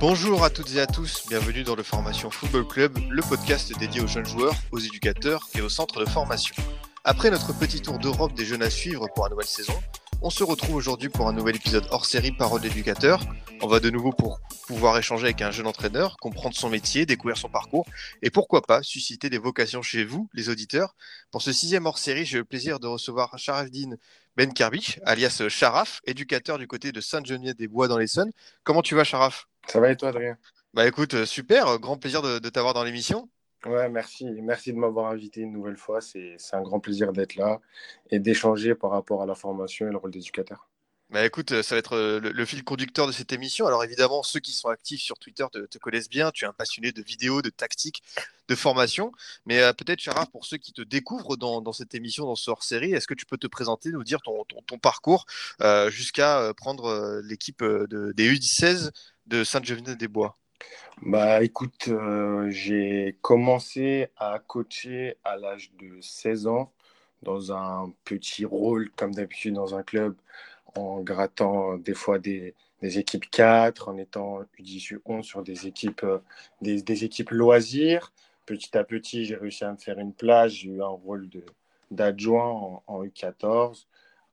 [0.00, 4.00] Bonjour à toutes et à tous, bienvenue dans le Formation Football Club, le podcast dédié
[4.00, 6.54] aux jeunes joueurs, aux éducateurs et aux centres de formation.
[7.02, 9.74] Après notre petit tour d'Europe des jeunes à suivre pour la nouvelle saison,
[10.22, 13.20] on se retrouve aujourd'hui pour un nouvel épisode hors série Parole d'éducateur.
[13.60, 17.36] On va de nouveau pour pouvoir échanger avec un jeune entraîneur, comprendre son métier, découvrir
[17.36, 17.84] son parcours
[18.22, 20.94] et pourquoi pas susciter des vocations chez vous, les auditeurs.
[21.32, 23.96] Pour ce sixième hors série, j'ai le plaisir de recevoir Sharafdin
[24.36, 28.30] Ben Kerbich, alias Sharaf, éducateur du côté de Sainte-Geneviève-des-Bois dans l'Essonne.
[28.62, 29.48] Comment tu vas, Sharaf?
[29.68, 30.36] Ça va et toi, Adrien?
[30.72, 33.28] Bah écoute, euh, super, euh, grand plaisir de, de t'avoir dans l'émission.
[33.64, 34.24] Ouais, merci.
[34.42, 36.00] Merci de m'avoir invité une nouvelle fois.
[36.00, 37.60] C'est un grand plaisir d'être là
[38.10, 40.68] et d'échanger par rapport à la formation et le rôle d'éducateur.
[41.10, 43.66] Bah écoute, euh, ça va être euh, le, fil conducteur de cette émission.
[43.66, 46.30] Alors évidemment, ceux qui sont actifs sur Twitter te, connaissent bien.
[46.30, 48.02] Tu es un passionné de vidéos, de tactiques,
[48.48, 49.12] de formation.
[49.46, 52.50] Mais euh, peut-être, Sharaf, pour ceux qui te découvrent dans, dans cette émission, dans ce
[52.50, 55.24] hors-série, est-ce que tu peux te présenter, nous dire ton, ton, parcours
[55.88, 58.90] jusqu'à prendre l'équipe de, des U16
[59.26, 60.36] de Sainte-Geneviève-des-Bois?
[61.02, 61.88] Bah écoute,
[62.50, 66.72] j'ai commencé à coacher à l'âge de 16 ans
[67.22, 70.14] dans un petit rôle, comme d'habitude dans un club,
[70.74, 76.04] en grattant des fois des, des équipes 4, en étant U18 11 sur des équipes,
[76.04, 76.18] euh,
[76.62, 78.12] des, des équipes loisirs.
[78.46, 80.52] Petit à petit, j'ai réussi à me faire une place.
[80.52, 81.28] J'ai eu un rôle
[81.90, 83.86] d'adjoint en, en U14,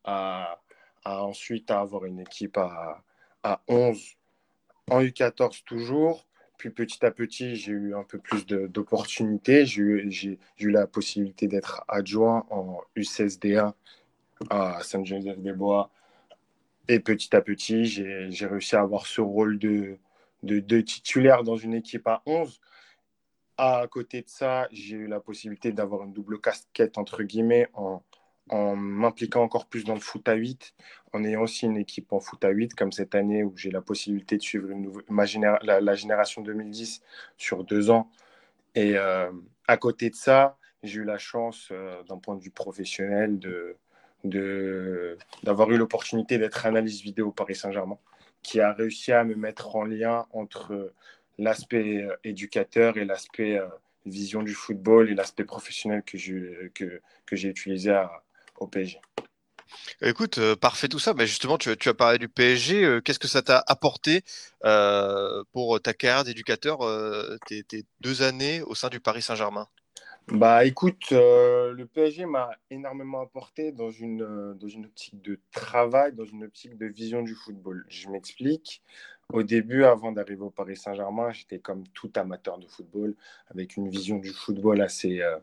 [0.04, 0.60] à,
[1.06, 3.04] ensuite à avoir une équipe à,
[3.44, 4.16] à 11
[4.90, 6.26] en U14 toujours.
[6.58, 9.66] Puis petit à petit, j'ai eu un peu plus d'opportunités.
[9.66, 13.74] J'ai eu, eu la possibilité d'être adjoint en U16D1
[14.50, 15.90] à Sainte-Geneviève-des-Bois.
[16.88, 19.98] Et petit à petit, j'ai réussi à avoir ce rôle de,
[20.82, 22.60] titulaire dans une équipe à 11.
[23.58, 28.04] À côté de ça, j'ai eu la possibilité d'avoir une double casquette, entre guillemets, en,
[28.76, 30.76] m'impliquant encore plus dans le foot à 8,
[31.14, 33.82] en ayant aussi une équipe en foot à 8, comme cette année où j'ai la
[33.82, 34.70] possibilité de suivre
[35.10, 35.26] ma
[35.64, 37.02] la, génération 2010
[37.38, 38.12] sur deux ans.
[38.76, 39.32] Et euh,
[39.68, 43.78] à côté de ça, j'ai eu la chance, euh, d'un point de vue professionnel, de,
[44.26, 47.98] d'avoir eu l'opportunité d'être analyste vidéo au Paris Saint-Germain,
[48.44, 50.94] qui a réussi à me mettre en lien entre
[51.38, 53.68] l'aspect euh, éducateur et l'aspect euh,
[54.06, 58.00] vision du football et l'aspect professionnel que, je, que, que j'ai utilisé
[58.60, 59.00] au PSG.
[60.02, 61.14] Écoute, euh, parfait tout ça.
[61.16, 63.00] Mais justement, tu, as parlé du PSG.
[63.04, 64.24] Qu'est-ce que ça t'a apporté
[65.52, 66.80] pour ta carrière d'éducateur,
[67.48, 69.68] tes deux années au sein du Paris Saint-Germain?
[70.30, 75.40] Bah écoute, euh, le PSG m'a énormément apporté dans une, euh, dans une optique de
[75.52, 77.86] travail, dans une optique de vision du football.
[77.90, 78.82] Je m'explique.
[79.32, 83.16] Au début, avant d'arriver au Paris Saint-Germain, j'étais comme tout amateur de football,
[83.52, 85.38] avec une vision du football assez, euh,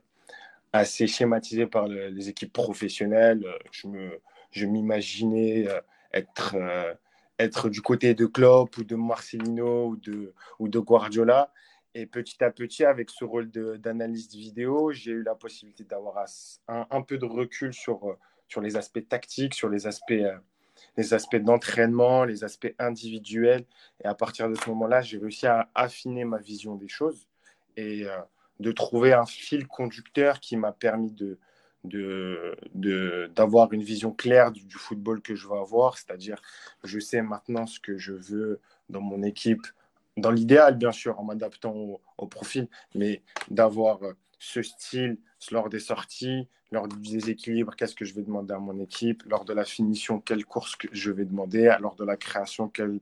[0.73, 3.45] assez schématisée par le- les équipes professionnelles.
[3.73, 4.21] Je me,
[4.53, 5.67] je m'imaginais
[6.13, 6.57] être,
[7.39, 11.53] être du côté de Klopp ou de Marcelino ou de, ou de Guardiola.
[11.95, 16.25] Et petit à petit, avec ce rôle de- d'analyste vidéo, j'ai eu la possibilité d'avoir
[16.69, 20.39] un, un peu de recul sur, euh, sur les aspects tactiques, sur les aspects, euh,
[20.97, 23.65] les aspects d'entraînement, les aspects individuels.
[24.03, 27.29] Et à partir de ce moment-là, j'ai réussi à affiner ma vision des choses
[27.77, 28.19] et euh,
[28.61, 31.39] de trouver un fil conducteur qui m'a permis de,
[31.85, 35.99] de, de- d'avoir une vision claire du, du football que je veux avoir.
[35.99, 36.41] C'est-à-dire,
[36.85, 39.67] je sais maintenant ce que je veux dans mon équipe
[40.17, 41.75] dans l'idéal, bien sûr, en m'adaptant
[42.19, 45.19] au, profil, mais d'avoir euh, ce style
[45.51, 49.45] lors des sorties, lors du déséquilibre, qu'est-ce que je vais demander à mon équipe, lors
[49.45, 53.01] de la finition, quelle course que je vais demander, lors de la création, quel,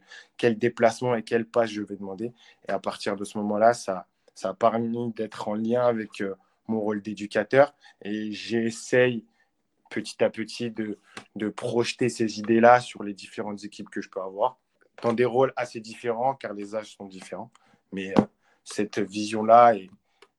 [0.59, 2.33] déplacement et quelle passe je vais demander.
[2.69, 4.07] Et à partir de ce moment-là, ça,
[4.43, 6.35] a permis d'être en lien avec euh,
[6.67, 9.27] mon rôle d'éducateur et j'essaye
[9.91, 14.59] petit à petit de projeter ces idées-là sur les différentes équipes que je peux avoir
[15.03, 17.51] dans des rôles assez différents car les âges sont différents.
[17.93, 18.23] Mais euh,
[18.65, 19.91] cette vision-là est,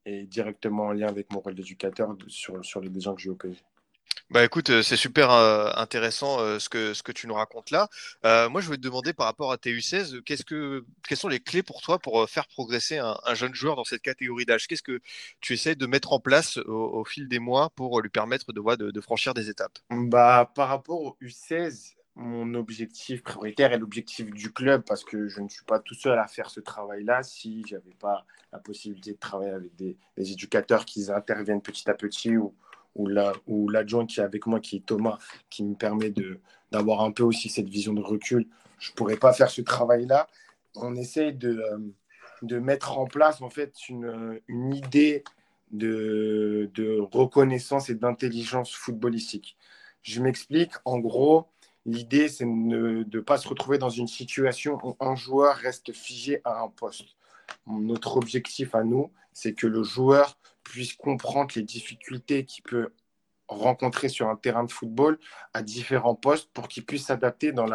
[0.06, 3.36] est directement en lien avec mon rôle d'éducateur sur, sur les ans que j'ai au
[3.36, 3.62] PSG.
[4.32, 7.90] Bah écoute, euh, c'est super euh, intéressant ce que, ce que tu nous racontes là.
[8.26, 11.28] Euh, moi, je voulais te demander par rapport à TU16, euh, qu'est-ce que, quelles sont
[11.28, 14.68] les clés pour toi pour faire progresser un, un jeune joueur dans cette catégorie d'âge?
[14.68, 15.02] Qu'est-ce que
[15.42, 18.92] tu essaies de mettre en place au, au fil des mois pour lui permettre de,
[18.92, 19.80] de franchir des étapes?
[19.90, 25.40] Bah, par rapport au U16, mon objectif prioritaire est l'objectif du club parce que je
[25.40, 29.14] ne suis pas tout seul à faire ce travail-là si je n'avais pas la possibilité
[29.14, 32.54] de travailler avec des, des éducateurs qui interviennent petit à petit ou,
[32.96, 35.18] ou l'adjoint qui est avec moi, qui est Thomas,
[35.50, 36.14] qui me permet
[36.72, 38.46] d'avoir un peu aussi cette vision de recul,
[38.80, 40.28] je ne pourrais pas faire ce travail-là.
[40.76, 41.78] On essaye de, euh,
[42.42, 45.24] de mettre en place en fait une, une idée
[45.72, 49.58] de, de reconnaissance et d'intelligence footballistique.
[50.02, 50.72] Je m'explique.
[50.84, 51.48] En gros,
[51.86, 56.42] l'idée, c'est de ne pas se retrouver dans une situation où un joueur reste figé
[56.44, 57.16] à un poste.
[57.68, 62.94] Notre objectif à nous, c'est que le joueur puisse comprendre les difficultés qu'il peut
[63.48, 65.20] rencontrer sur un terrain de football
[65.54, 67.66] à différents postes pour qu'il puisse s'adapter dans,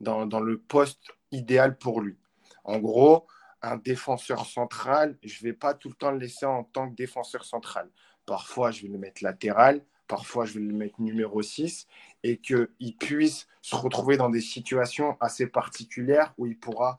[0.00, 2.16] le poste idéal pour lui.
[2.64, 3.26] En gros,
[3.62, 6.94] un défenseur central, je ne vais pas tout le temps le laisser en tant que
[6.94, 7.90] défenseur central.
[8.24, 11.86] Parfois, je vais le mettre latéral, parfois, je vais le mettre numéro 6,
[12.22, 16.98] et qu'il puisse se retrouver dans des situations assez particulières où il pourra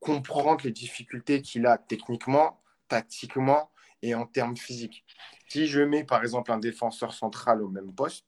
[0.00, 3.70] comprendre les difficultés qu'il a techniquement, tactiquement
[4.02, 5.04] et en termes physiques.
[5.48, 8.24] Si je mets par exemple un défenseur central au même poste,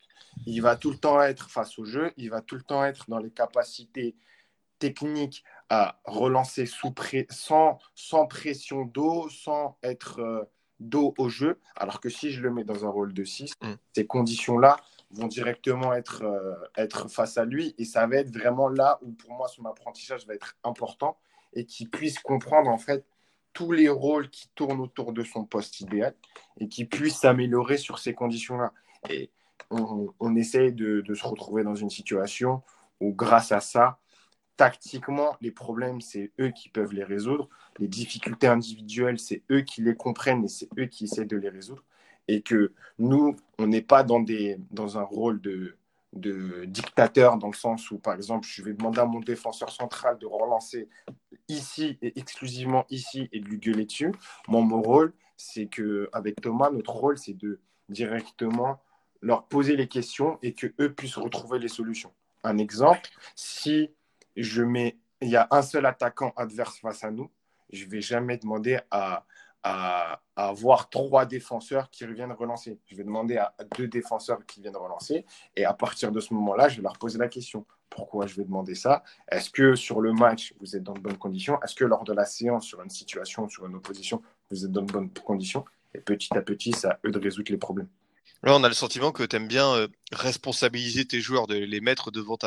[0.47, 3.09] il va tout le temps être face au jeu, il va tout le temps être
[3.09, 4.17] dans les capacités
[4.79, 6.93] techniques à relancer sous
[7.31, 10.44] sans, pression d'eau, sans être euh,
[10.81, 11.59] dos au jeu.
[11.77, 13.73] Alors que si je le mets dans un rôle de 6, mm.
[13.94, 14.77] ces conditions-là
[15.12, 19.12] vont directement être, euh, être face à lui et ça va être vraiment là où
[19.12, 21.19] pour moi son apprentissage va être important
[21.53, 23.05] et qu'il puisse comprendre en fait
[23.53, 26.15] tous les rôles qui tournent autour de son poste idéal
[26.59, 28.73] et qu'il puisse s'améliorer sur ces conditions-là.
[29.09, 29.31] Et
[29.71, 32.62] on, on essaye de, de, se retrouver dans une situation
[33.00, 33.99] où, grâce à ça,
[34.60, 37.48] tactiquement, les problèmes, c'est eux qui peuvent les résoudre.
[37.78, 41.48] Les difficultés individuelles, c'est eux qui les comprennent et c'est eux qui essaient de les
[41.48, 41.82] résoudre.
[42.28, 45.78] Et que nous, on n'est pas dans, des, dans un rôle de,
[46.12, 50.18] de dictateur dans le sens où, par exemple, je vais demander à mon défenseur central
[50.18, 50.90] de relancer
[51.48, 54.12] ici et exclusivement ici et de lui gueuler dessus.
[54.46, 58.78] Moi, mon rôle, c'est que avec Thomas, notre rôle, c'est de directement
[59.22, 62.12] leur poser les questions et que eux puissent retrouver les solutions.
[62.44, 63.90] Un exemple, si
[64.37, 67.31] il y a un seul attaquant adverse face à nous,
[67.73, 69.25] je vais jamais demander à,
[69.62, 72.81] à, avoir trois défenseurs qui reviennent relancer.
[72.87, 75.25] Je vais demander à deux défenseurs qui viennent relancer.
[75.56, 77.67] Et à partir de ce moment-là, je vais leur poser la question.
[77.91, 79.03] Pourquoi je vais demander ça?
[79.31, 81.61] Est-ce que sur le match, vous êtes dans de bonnes conditions?
[81.62, 84.82] Est-ce que lors de la séance, sur une situation, sur une opposition, vous êtes dans
[84.82, 85.65] de bonnes conditions?
[85.94, 87.88] Et petit à petit, c'est à eux de résoudre les problèmes.
[88.43, 91.81] Là, on a le sentiment que tu aimes bien euh, responsabiliser tes joueurs, de les
[91.81, 92.38] mettre devant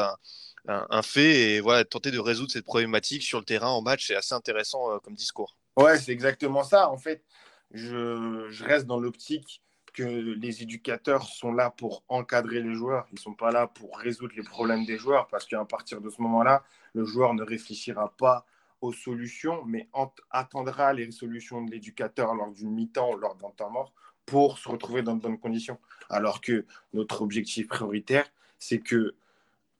[0.67, 4.07] un, fait et voilà, tenter de résoudre cette problématique sur le terrain en match.
[4.07, 5.57] C'est assez intéressant euh, comme discours.
[5.77, 6.89] Ouais, c'est exactement ça.
[6.89, 7.23] En fait,
[7.71, 9.61] je, je reste dans l'optique
[9.93, 13.05] que les éducateurs sont là pour encadrer les joueurs.
[13.11, 16.09] Ils ne sont pas là pour résoudre les problèmes des joueurs parce qu'à partir de
[16.09, 16.63] ce moment-là,
[16.93, 18.45] le joueur ne réfléchira pas
[18.81, 19.87] aux solutions, mais
[20.29, 23.93] attendra les solutions de l'éducateur lors d'une mi-temps ou lors d'un temps mort
[24.25, 25.79] pour se retrouver dans de bonnes conditions.
[26.09, 28.29] Alors que notre objectif prioritaire,
[28.59, 29.15] c'est que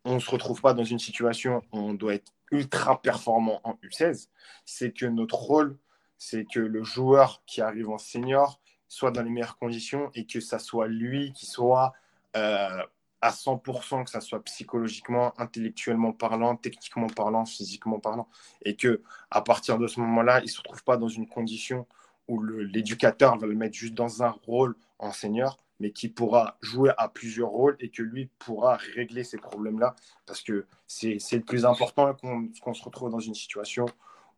[0.06, 3.74] on ne se retrouve pas dans une situation où on doit être ultra performant en
[3.84, 4.28] U16,
[4.66, 5.78] c'est que notre rôle,
[6.18, 10.40] c'est que le joueur qui arrive en senior soit dans les meilleures conditions et que
[10.40, 11.94] ça soit lui qui soit
[12.36, 12.84] euh,
[13.22, 18.28] à 100%, que ça soit psychologiquement, intellectuellement parlant, techniquement parlant, physiquement parlant.
[18.64, 19.02] Et que
[19.32, 21.88] à partir de ce moment-là, il ne se retrouve pas dans une condition
[22.28, 26.92] où l'éducateur va le mettre juste dans un rôle en senior, mais qui pourra jouer
[26.98, 29.96] à plusieurs rôles et que lui pourra régler ces problèmes-là.
[30.26, 33.86] Parce que c'est le plus important qu'on se retrouve dans une situation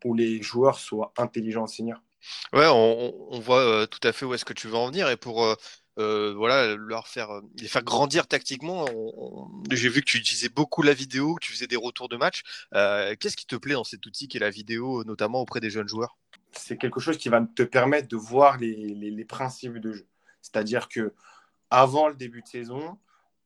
[0.04, 2.02] où les joueurs soient intelligents seniors.
[2.54, 5.10] Ouais, on, voit euh, tout à fait où est-ce que tu veux en venir.
[5.10, 5.56] Et pour euh,
[6.00, 8.86] euh, voilà, leur faire, les faire grandir tactiquement,
[9.72, 12.44] j'ai vu que tu utilisais beaucoup la vidéo, que tu faisais des retours de match.
[12.72, 15.88] Qu'est-ce qui te plaît dans cet outil qui est la vidéo, notamment auprès des jeunes
[15.88, 16.18] joueurs?
[16.52, 20.08] C'est quelque chose qui va te permettre de voir les, les, les principes de jeu.
[20.42, 21.14] C'est-à-dire que
[21.70, 22.98] avant le début de saison,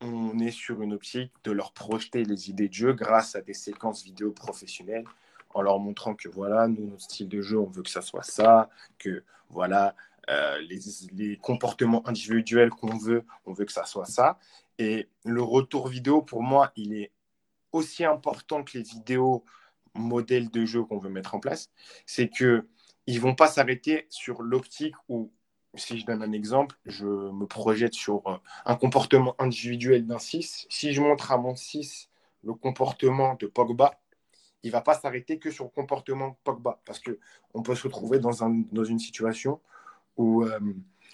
[0.01, 3.53] on est sur une optique de leur projeter les idées de jeu grâce à des
[3.53, 5.05] séquences vidéo professionnelles
[5.53, 8.23] en leur montrant que voilà, nous, notre style de jeu, on veut que ça soit
[8.23, 9.95] ça, que voilà,
[10.29, 10.79] euh, les,
[11.13, 14.39] les, comportements individuels qu'on veut, on veut que ça soit ça.
[14.77, 17.11] Et le retour vidéo, pour moi, il est
[17.71, 19.43] aussi important que les vidéos
[19.95, 21.71] modèles de jeu qu'on veut mettre en place.
[22.05, 22.67] C'est que
[23.07, 25.31] ils vont pas s'arrêter sur l'optique où
[25.75, 30.67] si je donne un exemple, je me projette sur euh, un comportement individuel d'un 6.
[30.69, 32.09] Si je montre à mon 6
[32.43, 33.99] le comportement de Pogba,
[34.63, 36.81] il ne va pas s'arrêter que sur le comportement de Pogba.
[36.85, 39.61] Parce qu'on peut se retrouver dans, un, dans une situation
[40.17, 40.59] où euh,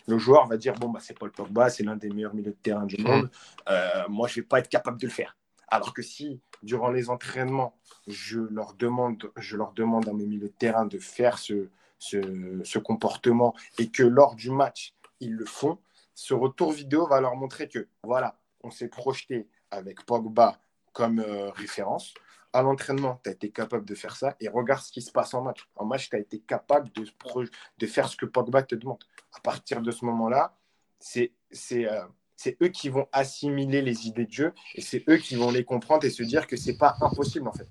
[0.08, 2.58] le joueur va dire Bon, bah, c'est Paul Pogba, c'est l'un des meilleurs milieux de
[2.58, 3.30] terrain du monde.
[3.70, 5.38] Euh, moi, je ne vais pas être capable de le faire.
[5.68, 7.76] Alors que si, durant les entraînements,
[8.08, 11.70] je leur demande, je leur demande à mes milieux de terrain de faire ce,
[12.10, 15.80] ce, comportement et que lors du match, ils le font,
[16.14, 20.60] ce retour vidéo va leur montrer que voilà, on s'est projeté avec Pogba
[20.94, 22.14] comme euh, référence.
[22.54, 25.34] À l'entraînement, tu as été capable de faire ça et regarde ce qui se passe
[25.34, 25.68] en match.
[25.76, 29.04] En match, tu as été capable de, faire ce que Pogba te demande.
[29.34, 30.58] À partir de ce moment-là,
[31.00, 31.34] c'est
[31.74, 35.52] euh, c'est eux qui vont assimiler les idées de jeu et c'est eux qui vont
[35.52, 37.68] les comprendre et se dire que c'est pas impossible en fait.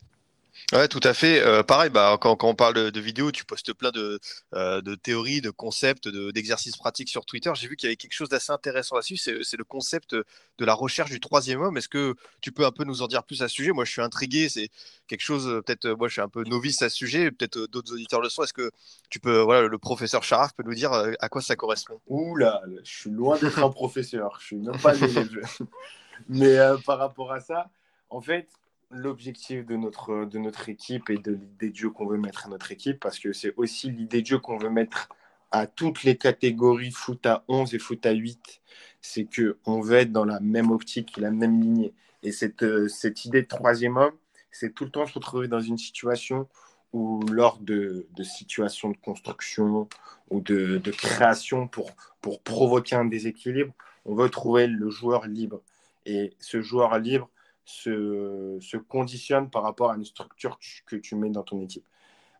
[0.73, 1.41] Ouais, tout à fait.
[1.41, 4.19] Euh, pareil, bah, quand, quand, on parle de, de vidéos, tu postes plein de,
[4.55, 7.51] euh, de théories, de concepts, d'exercices pratiques sur Twitter.
[7.55, 9.17] J'ai vu qu'il y avait quelque chose d'assez intéressant là-dessus.
[9.17, 11.77] C'est le concept de la recherche du troisième homme.
[11.77, 13.73] Est-ce que tu peux un peu nous en dire plus à ce sujet?
[13.73, 14.49] Moi, je suis intrigué.
[14.49, 14.71] C'est
[15.07, 17.31] quelque chose, euh, peut-être, moi, je suis un peu novice à ce sujet.
[17.31, 18.43] Peut-être d'autres auditeurs le sont.
[18.43, 18.71] Est-ce que
[19.11, 22.01] tu peux, voilà, le professeur Charaf peut nous dire à quoi ça correspond?
[22.09, 22.39] Ouh
[22.83, 24.39] je suis loin d'être un professeur.
[24.41, 24.95] Je suis même pas.
[26.29, 26.57] Mais
[26.87, 27.69] par rapport à ça,
[28.09, 28.49] en fait,
[28.91, 32.49] l'objectif de notre, de notre équipe et de l'idée de jeu qu'on veut mettre à
[32.49, 35.09] notre équipe, parce que c'est aussi l'idée de jeu qu'on veut mettre
[35.51, 38.61] à toutes les catégories foot à 11 et foot à 8,
[39.01, 41.95] c'est qu'on veut être dans la même optique, la même lignée.
[42.23, 44.15] Et cette, euh, cette idée de troisième homme,
[44.51, 46.49] c'est tout le temps se retrouver dans une situation
[46.93, 49.89] où lors de, de situations de construction
[50.31, 53.75] ou de, de, création pour, pour provoquer un déséquilibre,
[54.05, 55.61] on veut trouver le joueur libre.
[56.07, 57.29] Et ce joueur libre,
[57.65, 61.87] se, conditionne par rapport à une structure que tu mets dans ton équipe.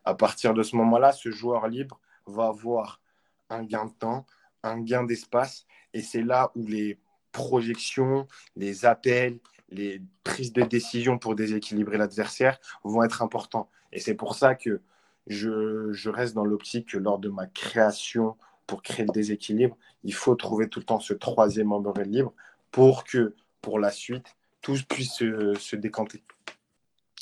[0.03, 3.01] À partir de ce moment-là, ce joueur libre va avoir
[3.49, 4.25] un gain de temps,
[4.63, 6.99] un gain d'espace, et c'est là où les
[7.31, 9.39] projections, les appels,
[9.69, 13.69] les prises de décision pour déséquilibrer l'adversaire vont être importants.
[13.91, 14.81] Et c'est pour ça que
[15.27, 20.13] je, je reste dans l'optique que lors de ma création pour créer le déséquilibre, il
[20.13, 22.33] faut trouver tout le temps ce troisième membre libre
[22.71, 26.23] pour que pour la suite, tous puissent se, décanter.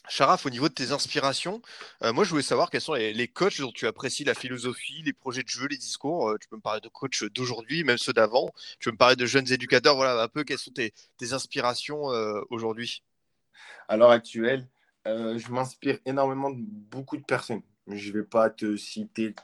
[0.07, 1.62] Charaf, au niveau de tes inspirations,
[2.01, 5.12] euh, moi je voulais savoir quels sont les, coachs dont tu apprécies la philosophie, les
[5.12, 6.29] projets de jeu, les discours.
[6.29, 8.53] Euh, tu peux me parler de coachs d'aujourd'hui, même ceux d'avant.
[8.79, 9.97] Tu peux me parler de jeunes éducateurs.
[9.97, 10.93] Voilà un peu quelles sont tes,
[11.33, 13.03] inspirations euh, aujourd'hui.
[13.89, 14.65] À l'heure actuelle,
[15.05, 17.62] je m'inspire énormément de beaucoup de personnes.
[17.88, 19.35] Je ne vais pas te citer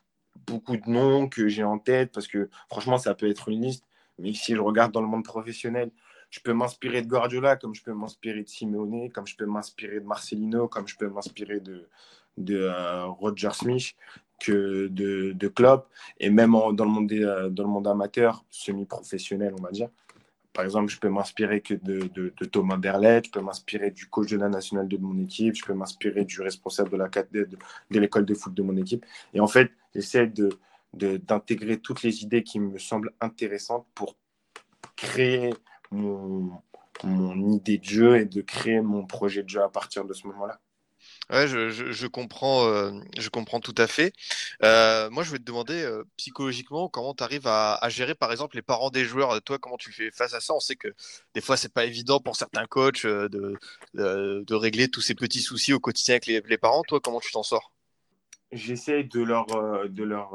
[0.48, 3.84] beaucoup de noms que j'ai en tête parce que franchement, ça peut être une liste.
[4.20, 5.92] Mais si je regarde dans le monde professionnel,
[6.30, 10.00] je peux m'inspirer de Guardiola, comme je peux m'inspirer de Simeone, comme je peux m'inspirer
[10.00, 11.88] de Marcelino, comme je peux m'inspirer de,
[12.38, 13.96] de euh, Roger Smith,
[14.40, 19.54] que de, de Klopp, et même dans, le monde euh, dans le monde amateur, semi-professionnel,
[19.58, 19.90] on va dire.
[20.54, 24.30] Par exemple, je peux m'inspirer que de, de, Thomas Berlet, je peux m'inspirer du coach
[24.32, 28.26] de la nationale de mon équipe, je peux m'inspirer du responsable de la de l'école
[28.26, 29.06] de foot de mon équipe.
[29.34, 30.50] Et en fait, j'essaie de,
[30.94, 34.16] d'intégrer toutes les idées qui me semblent intéressantes pour
[34.96, 35.54] créer
[35.92, 36.62] mon,
[37.04, 40.28] mon idée de jeu et de créer mon projet de jeu à partir de ce
[40.28, 40.60] moment-là.
[41.30, 44.14] Ouais, je, je, comprends, euh, je comprends tout à fait.
[44.64, 48.32] Euh, moi, je vais te demander euh, psychologiquement comment tu arrives à, à, gérer, par
[48.32, 49.42] exemple, les parents des joueurs.
[49.44, 50.54] Toi, comment tu fais face à ça?
[50.56, 50.88] On sait que
[51.36, 53.28] des fois, c'est pas évident pour certains coachs de,
[53.94, 56.84] de, de, régler tous ces petits soucis au quotidien avec les, les parents.
[56.84, 57.72] Toi, comment tu t'en sors?
[58.52, 59.46] J'essaie de leur,
[59.88, 60.34] de leur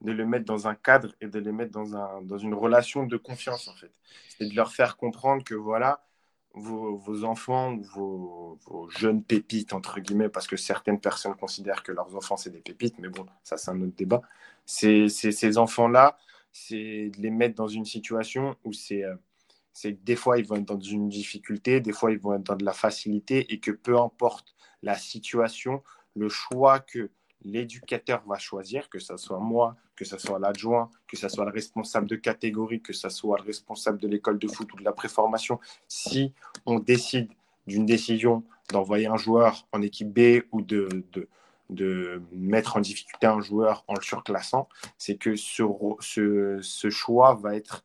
[0.00, 3.06] de les mettre dans un cadre et de les mettre dans, un, dans une relation
[3.06, 3.92] de confiance, en fait.
[4.38, 6.06] C'est de leur faire comprendre que, voilà,
[6.54, 8.58] vos, vos enfants, vos,
[8.90, 12.98] jeunes pépites, entre guillemets, parce que certaines personnes considèrent que leurs enfants, c'est des pépites,
[12.98, 14.22] mais bon, ça, c'est un autre débat.
[14.64, 16.18] Ces enfants-là,
[16.52, 19.04] c'est de les mettre dans une situation où c'est...
[19.04, 19.14] Euh,
[19.72, 22.56] c'est des fois, ils vont être dans une difficulté, des fois, ils vont être dans
[22.56, 25.82] de la facilité, et que peu importe la situation,
[26.14, 27.10] le choix que
[27.42, 31.50] l'éducateur va choisir, que ce soit moi, que ce soit l'adjoint, que ce soit le
[31.50, 34.92] responsable de catégorie, que ce soit le responsable de l'école de foot ou de la
[34.92, 36.32] préformation, si
[36.66, 37.30] on décide
[37.66, 41.28] d'une décision d'envoyer un joueur en équipe B ou de, de,
[41.70, 45.62] de, mettre en difficulté un joueur en le surclassant, c'est que ce,
[46.00, 47.84] ce, ce, choix va être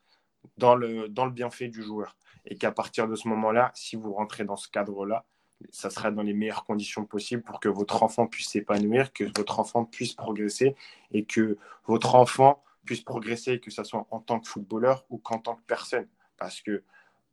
[0.57, 2.15] dans le, dans le bienfait du joueur.
[2.45, 5.25] Et qu'à partir de ce moment-là, si vous rentrez dans ce cadre-là,
[5.69, 9.59] ça sera dans les meilleures conditions possibles pour que votre enfant puisse s'épanouir, que votre
[9.59, 10.75] enfant puisse progresser
[11.11, 15.39] et que votre enfant puisse progresser, que ce soit en tant que footballeur ou qu'en
[15.39, 16.07] tant que personne.
[16.37, 16.83] Parce que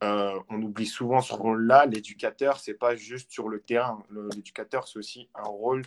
[0.05, 1.87] euh, on oublie souvent ce rôle-là.
[1.87, 4.03] L'éducateur, c'est pas juste sur le terrain.
[4.35, 5.83] L'éducateur, c'est aussi un rôle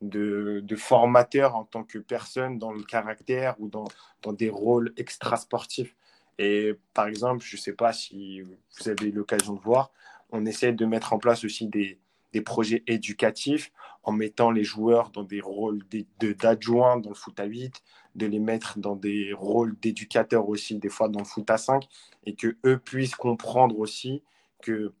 [0.00, 3.86] de, formateur en tant que personne dans le caractère ou dans,
[4.22, 5.94] dans des rôles extrasportifs.
[6.38, 9.92] Et par exemple, je ne sais pas si vous avez l'occasion de voir,
[10.32, 11.98] on essaie de mettre en place aussi des,
[12.46, 13.70] projets éducatifs
[14.02, 15.82] en mettant les joueurs dans des rôles
[16.18, 17.82] d'adjoints dans le foot à 8,
[18.14, 21.86] de les mettre dans des rôles d'éducateurs aussi, des fois dans le foot à 5,
[22.24, 24.22] et que eux puissent comprendre aussi
[24.62, 24.94] que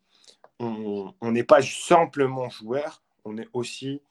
[0.60, 4.02] on n'est pas simplement joueur, on est aussi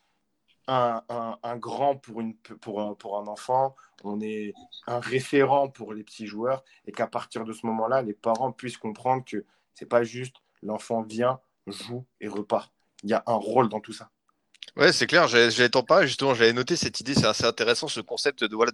[0.68, 1.02] un,
[1.44, 4.54] un, grand pour, une, pour, un, pour un enfant, on est
[4.88, 8.78] un référent pour les petits joueurs et qu'à partir de ce moment-là, les parents puissent
[8.78, 12.72] comprendre que c'est pas juste l'enfant vient, joue et repart.
[13.04, 14.10] Il y a un rôle dans tout ça.
[14.78, 15.28] Ouais, c'est clair.
[15.28, 16.34] J'allais t'en parler justement.
[16.34, 17.14] J'avais noté cette idée.
[17.14, 18.72] C'est assez intéressant ce concept de voilà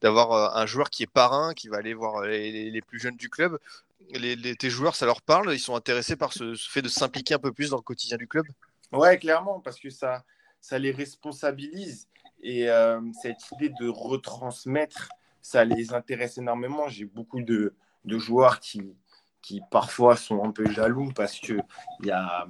[0.00, 3.16] d'avoir euh, un joueur qui est parrain, qui va aller voir les, les plus jeunes
[3.16, 3.58] du club.
[4.10, 7.34] Les, les, tes joueurs, ça leur parle Ils sont intéressés par ce, fait de s'impliquer
[7.34, 8.46] un peu plus dans le quotidien du club?
[8.92, 10.24] Ouais, clairement, parce que ça,
[10.60, 12.08] ça les responsabilise.
[12.42, 15.08] Et euh, cette idée de retransmettre,
[15.42, 16.88] ça les intéresse énormément.
[16.88, 18.82] J'ai beaucoup de, de joueurs qui,
[19.42, 21.62] qui parfois sont un peu jaloux parce qu'il
[22.04, 22.46] y a,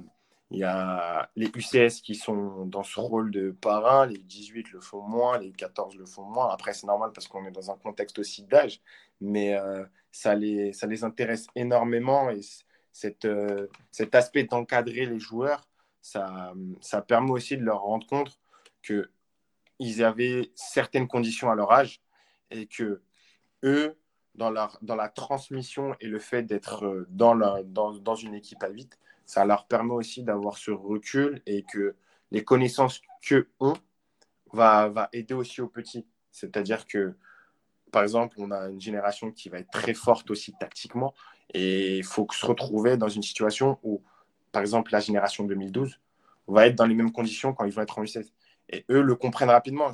[0.51, 5.01] y a les UCS qui sont dans ce rôle de parrain, les 18 le font
[5.01, 6.49] moins, les 14 le font moins.
[6.49, 8.81] Après, c'est normal parce qu'on est dans un contexte aussi d'âge,
[9.19, 12.41] mais euh, ça, les, ça les intéresse énormément et
[12.91, 15.67] cette, euh, cet aspect d'encadrer les joueurs,
[16.01, 18.39] ça, ça permet aussi de leur rendre compte
[18.83, 22.01] qu'ils avaient certaines conditions à leur âge
[22.49, 23.01] et que
[23.63, 23.97] eux,
[24.35, 28.63] dans, leur, dans la transmission et le fait d'être euh, dans, dans, dans, une équipe
[28.63, 31.95] à 8, ça leur permet aussi d'avoir ce recul et que
[32.31, 33.73] les connaissances qu'eux ont
[34.53, 36.05] va, va aider aussi aux petits.
[36.31, 37.15] C'est-à-dire que,
[37.91, 41.13] par exemple, on a une génération qui va être très forte aussi tactiquement
[41.53, 44.01] et il faut se retrouver dans une situation où,
[44.51, 45.99] par exemple, la génération 2012
[46.47, 48.31] va être dans les mêmes conditions quand ils vont être en U16.
[48.71, 49.91] Et eux le comprennent rapidement.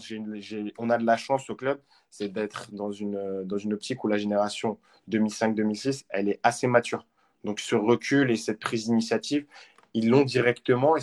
[0.78, 1.80] on a de la chance au club,
[2.10, 4.78] c'est d'être dans une, dans une optique où la génération
[5.10, 7.08] 2005-2006, elle est assez mature.
[7.44, 9.46] Donc ce recul et cette prise d'initiative,
[9.94, 11.02] ils l'ont directement et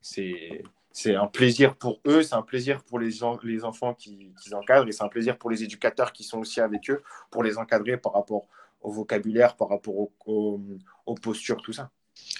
[0.00, 3.10] c'est, un plaisir pour eux, c'est un plaisir pour les,
[3.42, 6.60] les enfants qui, qui encadrent et c'est un plaisir pour les éducateurs qui sont aussi
[6.60, 8.46] avec eux pour les encadrer par rapport
[8.80, 9.94] au vocabulaire, par rapport
[10.26, 11.90] aux postures, tout ça.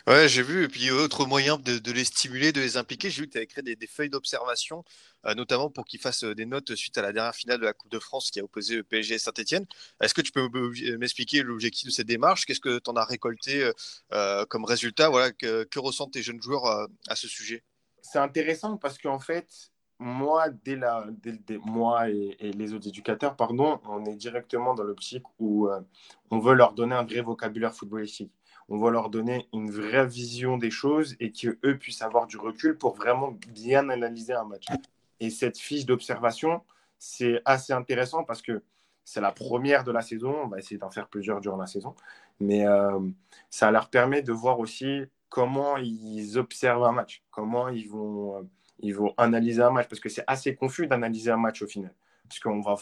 [0.07, 0.65] Ouais, j'ai vu.
[0.65, 3.47] Et puis, autre moyen de, les stimuler, de les impliquer, j'ai vu que tu avais
[3.49, 4.85] créé des, feuilles d'observation,
[5.27, 7.73] euh, notamment pour qu'ils fassent euh, des notes suite à la dernière finale de la
[7.73, 9.67] Coupe de France qui a opposé PSG et Saint-Etienne.
[10.01, 10.49] Est-ce que tu peux
[10.99, 12.47] m'expliquer l'objectif de cette démarche?
[12.47, 13.69] Qu'est-ce que tu en as récolté
[14.13, 15.09] euh, comme résultat?
[15.09, 17.65] Voilà, que, ressentent tes jeunes joueurs à ce sujet?
[18.01, 21.05] C'est intéressant parce qu'en fait, moi, dès la,
[21.65, 25.69] moi et, les autres éducateurs, pardon, on est directement dans l'optique où
[26.31, 28.31] on veut leur donner un vrai vocabulaire footballistique
[28.69, 32.77] on va leur donner une vraie vision des choses et qu'eux puissent avoir du recul
[32.77, 34.67] pour vraiment bien analyser un match.
[35.21, 36.63] Et cette fiche d'observation,
[36.99, 38.63] c'est assez intéressant parce que
[39.05, 40.35] c'est la première de la saison.
[40.45, 41.95] On va essayer d'en faire plusieurs durant la saison.
[42.41, 42.99] Mais euh,
[43.51, 48.43] ça leur permet de voir aussi comment ils observent un match, comment ils vont, euh,
[48.81, 49.89] ils vont analyser un match.
[49.89, 51.95] Parce que c'est assez confus d'analyser un match au final.
[52.29, 52.75] Parce qu'on va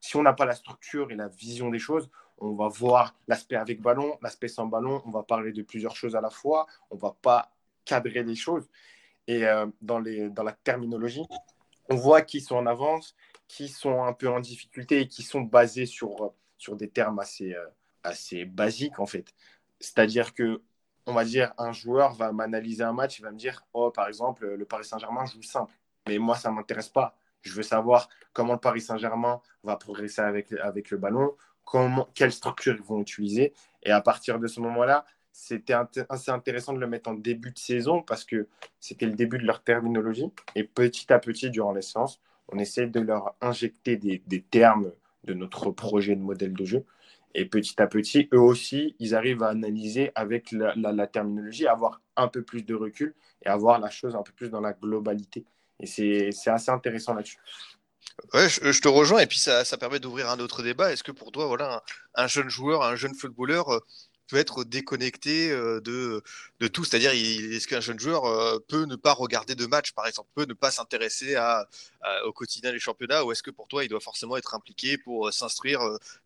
[0.00, 3.56] si on n'a pas la structure et la vision des choses, on va voir l'aspect
[3.56, 6.96] avec ballon, l'aspect sans ballon, on va parler de plusieurs choses à la fois, on
[6.96, 7.50] va pas
[7.84, 8.68] cadrer les choses.
[9.26, 11.26] Et euh, dans, les, dans la terminologie,
[11.90, 13.14] on voit qui sont en avance,
[13.46, 17.54] qui sont un peu en difficulté et qui sont basés sur, sur des termes assez,
[17.54, 17.66] euh,
[18.02, 19.34] assez basiques en fait.
[19.80, 20.62] C'est-à-dire que,
[21.06, 24.08] on va dire, un joueur va m'analyser un match, il va me dire, oh, par
[24.08, 25.72] exemple, le Paris Saint-Germain joue simple.
[26.06, 27.16] Mais moi, ça ne m'intéresse pas.
[27.42, 31.34] Je veux savoir comment le Paris Saint-Germain va progresser avec, avec le ballon,
[31.70, 33.52] comment, quelle structure ils vont utiliser.
[33.82, 35.74] Et à partir de ce moment-là, c'était
[36.08, 38.48] assez intéressant de le mettre en début de saison parce que
[38.80, 40.32] c'était le début de leur terminologie.
[40.54, 44.92] Et petit à petit, durant les séances, on essaie de leur injecter des, termes
[45.24, 46.86] de notre projet de modèle de jeu.
[47.34, 52.28] Et petit à petit, eux aussi, ils arrivent à analyser avec la, terminologie, avoir un
[52.28, 55.44] peu plus de recul et avoir la chose un peu plus dans la globalité.
[55.80, 57.38] Et c'est assez intéressant là-dessus.
[58.34, 60.92] Ouais, je, te rejoins et puis ça, ça permet d'ouvrir un autre débat.
[60.92, 61.82] Est-ce que pour toi, voilà,
[62.14, 63.80] un, jeune joueur, un jeune footballeur euh,
[64.28, 66.22] peut être déconnecté euh, de,
[66.60, 66.84] de tout?
[66.84, 70.44] C'est-à-dire, est-ce qu'un jeune joueur euh, peut ne pas regarder de match, par exemple, peut
[70.46, 71.36] ne pas s'intéresser
[72.26, 75.32] au quotidien des championnats, ou est-ce que pour toi, il doit forcément être impliqué pour
[75.32, 75.80] s'instruire,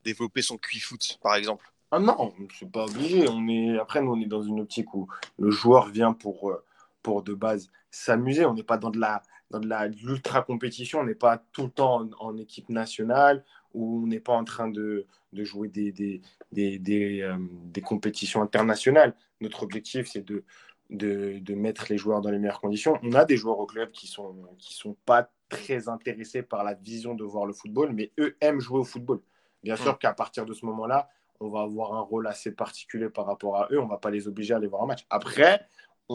[0.04, 1.70] développer son QI foot, par exemple?
[1.92, 3.28] Ah non, c'est pas obligé.
[3.28, 6.58] On est après, nous, on est dans une optique où le joueur vient pour
[7.02, 8.46] pour de base s'amuser.
[8.46, 9.22] On n'est pas dans de la
[9.58, 14.06] dans de l'ultra compétition, on n'est pas tout le temps en, équipe nationale ou on
[14.06, 16.20] n'est pas en train de, de jouer des, des,
[16.52, 19.14] des, des, euh, des, compétitions internationales.
[19.40, 20.44] Notre objectif, c'est de,
[20.90, 22.98] de, de, mettre les joueurs dans les meilleures conditions.
[23.02, 26.64] On a des joueurs au club qui ne sont, qui sont pas très intéressés par
[26.64, 29.20] la vision de voir le football, mais eux aiment jouer au football.
[29.62, 31.08] Bien sûr qu'à partir de ce moment-là,
[31.40, 33.78] on va avoir un rôle assez particulier par rapport à eux.
[33.78, 35.04] On ne va pas les obliger à aller voir un match.
[35.10, 35.66] Après,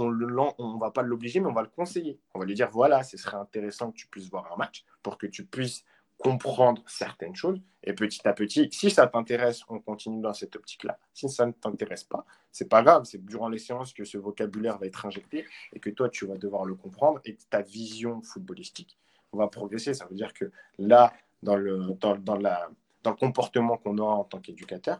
[0.01, 2.19] on ne va pas l'obliger, mais on va le conseiller.
[2.33, 5.17] On va lui dire, voilà, ce serait intéressant que tu puisses voir un match pour
[5.17, 5.83] que tu puisses
[6.17, 7.61] comprendre certaines choses.
[7.83, 10.97] Et petit à petit, si ça t'intéresse, on continue dans cette optique-là.
[11.13, 13.03] Si ça ne t'intéresse pas, c'est pas grave.
[13.05, 16.37] C'est durant les séances que ce vocabulaire va être injecté et que toi, tu vas
[16.37, 18.97] devoir le comprendre et que ta vision footballistique
[19.31, 19.93] va progresser.
[19.93, 24.39] Ça veut dire que là, dans le, dans, dans le comportement qu'on aura en tant
[24.39, 24.99] qu'éducateur,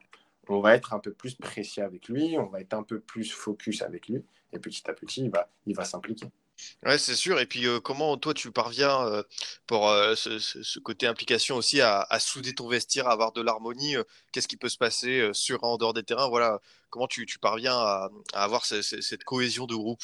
[0.50, 3.32] on va être un peu plus précis avec lui, on va être un peu plus
[3.32, 6.28] focus avec lui, et petit à petit, il va, il va s'impliquer.
[6.84, 7.40] Ouais, c'est sûr.
[7.40, 9.24] Et puis, euh, comment toi, tu parviens euh,
[9.68, 13.96] pour euh, ce, côté implication aussi à, à souder ton vestiaire, à avoir de l'harmonie
[14.32, 16.28] Qu'est-ce qui peut se passer sur et en dehors des terrains?
[16.30, 20.04] Voilà, comment tu, tu parviens à, à avoir ce- ce- cette cohésion de groupe?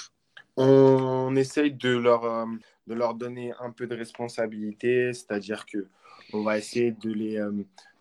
[0.58, 2.48] On essaye de leur,
[2.88, 5.88] de leur donner un peu de responsabilité, c'est-à-dire que
[6.32, 7.40] on va essayer de les,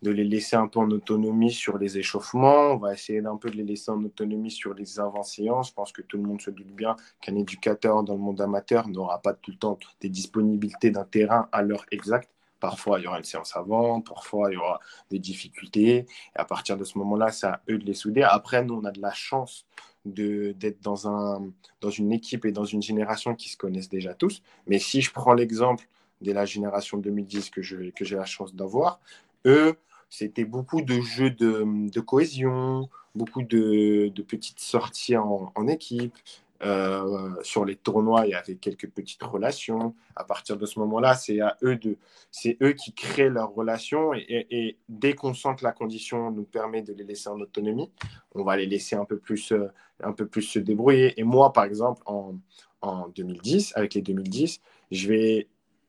[0.03, 3.49] de les laisser un peu en autonomie sur les échauffements, on va essayer d'un peu
[3.49, 5.69] de les laisser en autonomie sur les avant-séances.
[5.69, 8.87] Je pense que tout le monde se doute bien qu'un éducateur dans le monde amateur
[8.89, 12.29] n'aura pas tout le temps des disponibilités d'un terrain à l'heure exacte.
[12.59, 15.95] Parfois, il y aura une séance avant, parfois, il y aura des difficultés.
[15.95, 18.23] Et à partir de ce moment-là, c'est à eux de les souder.
[18.23, 19.65] Après, nous, on a de la chance
[20.05, 24.41] d'être dans, un, dans une équipe et dans une génération qui se connaissent déjà tous.
[24.67, 25.87] Mais si je prends l'exemple
[26.21, 28.99] de la génération 2010 que je- que j'ai la chance d'avoir,
[29.45, 29.77] eux,
[30.15, 36.15] c'était beaucoup de jeux de, de cohésion, beaucoup de, de petites sorties en, en équipe.
[36.61, 39.95] Euh, sur les tournois, il y avait quelques petites relations.
[40.15, 41.97] À partir de ce moment-là, c'est à eux de,
[42.29, 46.29] c'est eux qui créent leurs relations et, et- et dès qu'on sent que la condition
[46.31, 47.89] nous permet de les laisser en autonomie,
[48.35, 49.67] on va les laisser un peu plus, euh,
[50.03, 51.19] un peu plus se débrouiller.
[51.19, 52.35] Et moi, par exemple, en,
[52.81, 55.47] en 2010, avec les 2010, je vais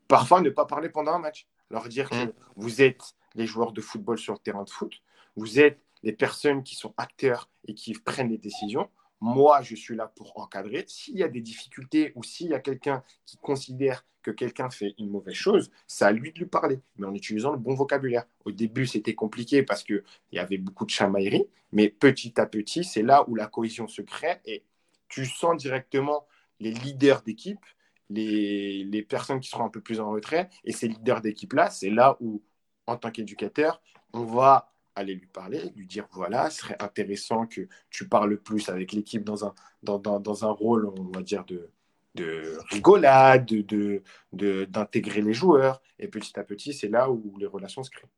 [0.08, 1.46] parfois ne pas parler pendant un match.
[1.70, 2.32] Leur dire que Mm.
[2.56, 5.02] vous êtes les joueurs de football sur le terrain de foot,
[5.36, 8.88] vous êtes les personnes qui sont acteurs et qui prennent les décisions.
[9.20, 10.84] Moi, je suis là pour encadrer.
[10.86, 14.94] S'il y a des difficultés ou s'il y a quelqu'un qui considère que quelqu'un fait
[14.98, 18.24] une mauvaise chose, c'est à lui de lui parler, mais en utilisant le bon vocabulaire.
[18.44, 22.84] Au début, c'était compliqué parce qu'il y avait beaucoup de chamaillerie, mais petit à petit,
[22.84, 24.64] c'est là où la cohésion se crée et
[25.08, 26.26] tu sens directement
[26.60, 27.64] les leaders d'équipe,
[28.10, 31.90] les, les personnes qui seront un peu plus en retrait, et ces leaders d'équipe-là, c'est
[31.90, 32.42] là où,
[32.86, 33.80] en tant qu'éducateur,
[34.12, 38.68] on va aller lui parler, lui dire voilà, ce serait intéressant que tu parles plus
[38.68, 41.68] avec l'équipe dans un, dans, dans, dans un rôle, on va dire, de,
[42.14, 45.82] de rigolade, de, de, d'intégrer les joueurs.
[45.98, 48.08] Et petit à petit, c'est là où les relations se créent.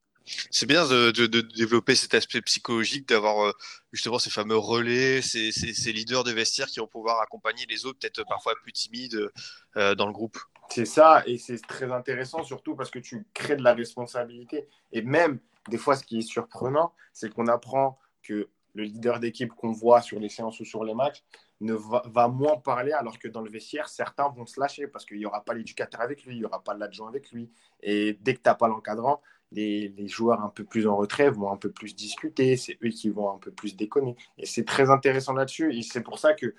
[0.51, 1.13] C'est bien de,
[1.57, 3.53] développer cet aspect psychologique, d'avoir euh,
[3.93, 7.87] justement ces fameux relais, ces, ces- ces leaders de vestiaire qui vont pouvoir accompagner les
[7.87, 9.31] autres, peut-être parfois plus timides,
[9.77, 10.37] euh, dans le groupe.
[10.69, 14.69] C'est ça, et c'est très intéressant, surtout parce que tu crées de la responsabilité.
[14.93, 19.53] Et même, des fois, ce qui est surprenant, c'est qu'on apprend que le leader d'équipe
[19.55, 21.25] qu'on voit sur les séances ou sur les matchs
[21.61, 25.07] ne va, va moins parler, alors que dans le vestiaire, certains vont se lâcher parce
[25.07, 27.51] qu'il n'y aura pas l'éducateur avec lui, il n'y aura pas l'adjoint avec lui.
[27.83, 31.31] Et dès que tu n'as pas l'encadrant, les, les joueurs un peu plus en retrait
[31.31, 34.17] vont un peu plus discuter, c'est eux qui vont un peu plus déconner.
[34.37, 35.75] Et c'est très intéressant là-dessus.
[35.75, 36.55] Et c'est pour ça que,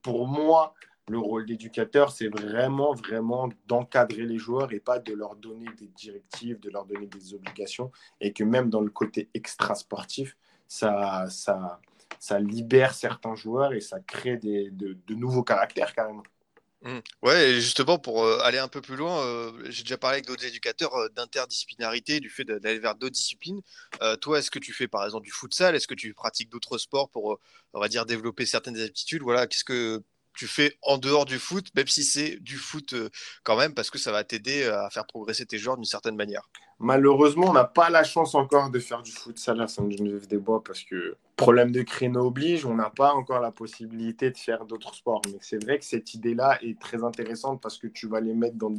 [0.00, 0.74] pour moi,
[1.08, 5.88] le rôle d'éducateur, c'est vraiment, vraiment d'encadrer les joueurs et pas de leur donner des
[5.88, 7.90] directives, de leur donner des obligations.
[8.20, 11.80] Et que même dans le côté extra-sportif, ça, ça,
[12.18, 16.22] ça libère certains joueurs et ça crée des, de, nouveaux caractères carrément.
[16.82, 16.98] Mm.
[17.22, 20.44] Ouais, justement, pour euh, aller un peu plus loin, euh, j'ai déjà parlé avec d'autres
[20.44, 23.60] éducateurs euh, d'interdisciplinarité, du fait d'aller vers d'autres disciplines.
[24.20, 25.74] Toi, est-ce que tu fais par exemple du futsal?
[25.74, 27.40] Est-ce que tu pratiques d'autres sports pour,
[27.72, 29.22] on va dire, développer certaines aptitudes?
[29.22, 30.02] Voilà, qu'est-ce que
[30.38, 33.08] tu fais en dehors du foot, même si c'est du foot euh,
[33.42, 36.48] quand même, parce que ça va t'aider à faire progresser tes joueurs d'une certaine manière.
[36.78, 41.16] Malheureusement, on n'a pas la chance encore de faire du futsal à Saint-Geneviève-des-Bois parce que
[41.34, 45.22] problème de créneau oblige, on n'a pas encore la possibilité de faire d'autres sports.
[45.26, 48.54] Mais c'est vrai que cette idée-là est très intéressante parce que tu vas les mettre
[48.56, 48.72] dans,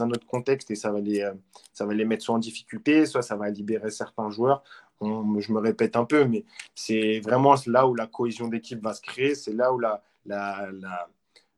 [0.00, 1.34] un autre contexte et ça va, les, euh,
[1.74, 4.62] ça va les mettre soit en difficulté, soit ça va libérer certains joueurs.
[5.02, 9.02] Je me répète un peu, mais c'est vraiment là où la cohésion d'équipe va se
[9.02, 11.08] créer, c'est là où la, la, la,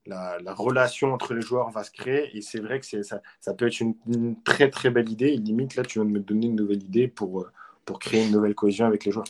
[0.09, 2.37] la, la relation entre les joueurs va se créer.
[2.37, 3.95] Et c'est vrai que ça, peut être une,
[4.43, 5.29] très très belle idée.
[5.29, 7.53] Et limite, là, tu viens de me donner une nouvelle idée pour, euh,
[8.01, 9.27] créer une nouvelle cohésion avec les joueurs.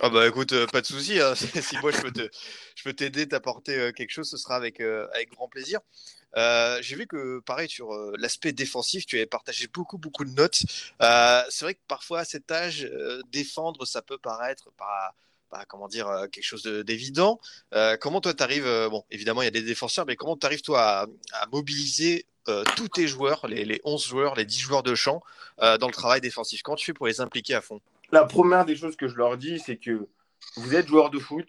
[0.00, 1.18] Ah bah écoute, euh, pas de souci.
[1.20, 1.34] hein.
[1.62, 4.82] Si moi je peux t'aider, t'apporter euh, quelque chose, ce sera avec,
[5.30, 5.80] grand plaisir.
[6.34, 10.62] J'ai vu que pareil sur l'aspect défensif, tu avais partagé beaucoup beaucoup de notes.
[11.50, 12.90] C'est vrai que parfois à cet âge,
[13.32, 15.14] défendre, ça peut paraître pas,
[15.50, 17.40] pas comment dire euh, quelque chose de- d'évident.
[17.74, 20.62] Euh, comment toi t'arrives euh, Bon, évidemment il y a des défenseurs, mais comment t'arrives
[20.62, 24.82] toi à, à mobiliser euh, tous tes joueurs, les, les 11 joueurs, les 10 joueurs
[24.82, 25.22] de champ,
[25.62, 26.62] euh, dans le travail défensif?
[26.62, 27.80] Comment tu fais pour les impliquer à fond?
[28.12, 30.06] La première des choses que je leur dis, c'est que
[30.56, 31.48] vous êtes joueur de foot.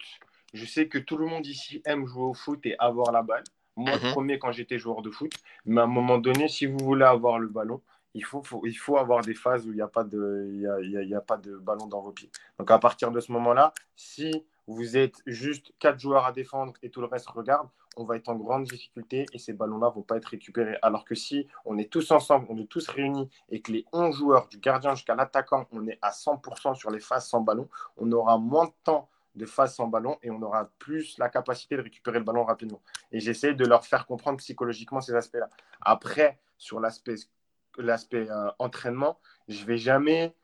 [0.54, 3.44] Je sais que tout le monde ici aime jouer au foot et avoir la balle.
[3.76, 4.02] Moi, Mhm.
[4.06, 5.32] le premier quand j'étais joueur de foot.
[5.66, 7.80] Mais à un moment donné, si vous voulez avoir le ballon,
[8.18, 11.56] il faut, avoir des phases où il n'y a, pas de, y a, pas de
[11.56, 12.30] ballon dans vos pieds.
[12.58, 16.90] Donc à partir de ce moment-là, si vous êtes juste quatre joueurs à défendre et
[16.90, 20.02] tout le reste regarde, on va être en grande difficulté et ces ballons-là ne vont
[20.02, 20.76] pas être récupérés.
[20.82, 24.16] Alors que si on est tous ensemble, on est tous réunis et que les 11
[24.16, 28.10] joueurs, du gardien jusqu'à l'attaquant, on est à 100% sur les phases sans ballon, on
[28.12, 31.82] aura moins de temps de phases sans ballon et on aura plus la capacité de
[31.82, 32.80] récupérer le ballon rapidement.
[33.12, 35.48] Et j'essaie de leur faire comprendre psychologiquement ces aspects-là.
[35.80, 37.14] Après, sur l'aspect
[37.78, 40.34] l'aspect euh, entraînement, je vais jamais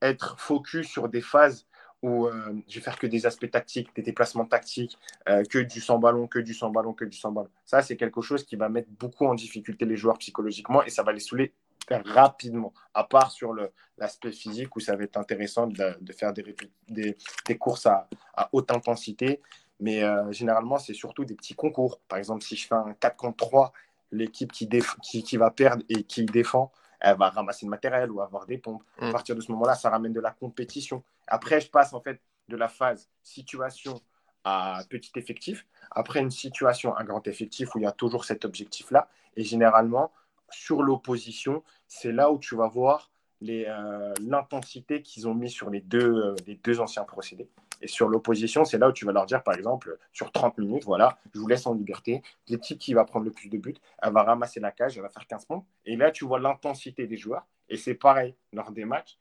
[0.00, 1.66] être focus sur des phases
[2.02, 5.80] où euh, je vais faire que des aspects tactiques, des déplacements tactiques, euh, que du
[5.80, 7.48] sans ballon, que du sans ballon, que du sans ballon.
[7.64, 11.04] Ça, c'est quelque chose qui va mettre beaucoup en difficulté les joueurs psychologiquement et ça
[11.04, 11.52] va les saouler
[11.90, 13.54] rapidement, à part sur
[13.98, 16.54] l'aspect physique où ça va être intéressant de, faire des,
[16.88, 19.40] des, des, courses à, à, haute intensité.
[19.80, 22.00] Mais généralement, c'est surtout des petits concours.
[22.08, 23.72] Par exemple, si je fais un 4 contre 3
[24.12, 24.68] l'équipe qui,
[25.02, 26.70] qui, qui, va perdre et qui défend,
[27.00, 28.84] elle va ramasser le matériel ou avoir des pompes.
[28.98, 29.12] À mm.
[29.12, 31.02] partir de ce moment-là, ça ramène de la compétition.
[31.26, 34.00] Après, je passe en fait de la phase situation
[34.44, 35.66] à petit effectif.
[35.90, 39.08] Après, une situation à grand effectif où il y a toujours cet objectif-là.
[39.36, 40.12] Et généralement,
[40.50, 43.10] sur l'opposition, c'est là où tu vas voir
[43.48, 47.48] euh, l'intensité qu'ils ont mis sur les deux, euh, les deux anciens procédés.
[47.82, 50.84] Et sur l'opposition, c'est là où tu vas leur dire, par exemple, sur 30 minutes,
[50.84, 52.22] voilà, je vous laisse en liberté.
[52.46, 55.08] L'équipe qui va prendre le plus de buts, elle va ramasser la cage, elle va
[55.08, 55.64] faire 15 points.
[55.84, 57.44] Et là, tu vois l'intensité des joueurs.
[57.68, 59.18] Et c'est pareil lors des matchs,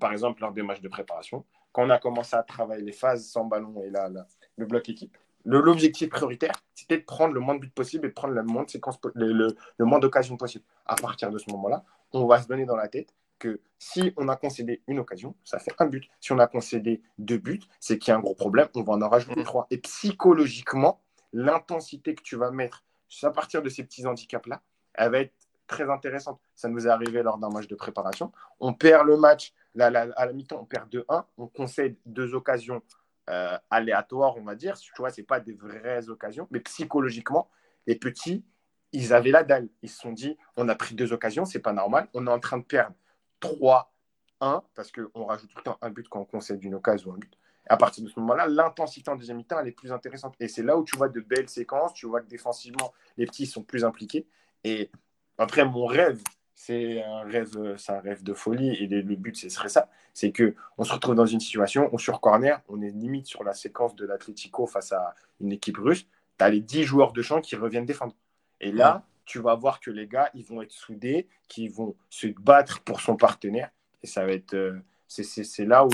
[0.00, 1.44] par exemple, lors des matchs de préparation.
[1.72, 4.10] Quand on a commencé à travailler les phases sans ballon et là,
[4.56, 8.14] le bloc équipe, l'objectif prioritaire, c'était de prendre le moins de buts possible et de
[8.14, 8.66] prendre le moins
[9.78, 10.64] moins d'occasions possible.
[10.84, 14.28] À partir de ce moment-là, on va se donner dans la tête que si on
[14.28, 16.04] a concédé une occasion, ça fait un but.
[16.20, 18.92] Si on a concédé deux buts, c'est qu'il y a un gros problème, on va
[18.92, 19.44] en rajouter mm.
[19.44, 19.66] trois.
[19.70, 22.84] Et psychologiquement, l'intensité que tu vas mettre
[23.22, 24.62] à partir de ces petits handicaps-là,
[24.94, 25.34] elle va être
[25.66, 26.40] très intéressante.
[26.54, 28.32] Ça nous est arrivé lors d'un match de préparation.
[28.60, 32.82] On perd le match à la mi-temps, on perd 2-1, on concède deux occasions
[33.30, 34.76] euh, aléatoires, on va dire.
[34.78, 37.48] Tu vois, ce pas des vraies occasions, mais psychologiquement,
[37.86, 38.44] les petits,
[38.92, 39.68] ils avaient la dalle.
[39.82, 42.40] Ils se sont dit, on a pris deux occasions, c'est pas normal, on est en
[42.40, 42.96] train de perdre
[43.40, 47.14] 3-1, parce qu'on rajoute tout le temps un but quand on concède une occasion ou
[47.14, 47.32] un but.
[47.66, 50.34] À partir de ce moment-là, l'intensité en deuxième mi-temps, elle est plus intéressante.
[50.40, 53.46] Et c'est là où tu vois de belles séquences, tu vois que défensivement, les petits
[53.46, 54.26] sont plus impliqués.
[54.64, 54.90] Et
[55.38, 56.20] après, mon rêve,
[56.54, 58.70] c'est un rêve, c'est un rêve de folie.
[58.70, 59.88] Et le but, ce serait ça.
[60.14, 63.44] C'est que on se retrouve dans une situation, on sur corner, on est limite sur
[63.44, 66.06] la séquence de l'Atletico face à une équipe russe.
[66.38, 68.14] Tu as les 10 joueurs de champ qui reviennent défendre.
[68.60, 72.26] Et là, tu vas voir que les gars, ils vont être soudés, qu'ils vont se
[72.26, 73.70] battre pour son partenaire.
[74.02, 74.54] Et ça va être.
[74.54, 75.90] Euh, c'est là où,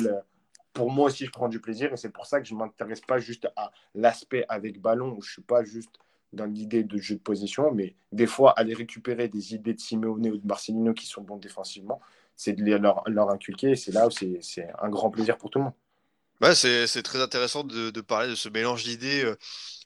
[0.73, 1.93] pour moi aussi, je prends du plaisir.
[1.93, 5.23] Et c'est pour ça que je ne m'intéresse pas juste à l'aspect avec ballon, où
[5.23, 5.99] je ne suis pas juste
[6.33, 10.29] dans l'idée de jeu de position, mais des fois, aller récupérer des idées de Simeone
[10.29, 12.01] ou de Marcelino qui sont bons défensivement,
[12.35, 13.71] c'est de leur, leur inculquer.
[13.71, 15.75] Et c'est là où c'est un grand plaisir pour tout le monde.
[16.43, 19.25] Ouais, c'est très intéressant de, de, parler de ce mélange d'idées.
[19.25, 19.37] Euh,